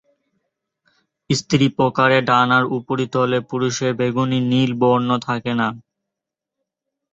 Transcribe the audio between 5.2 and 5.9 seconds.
থাকে না।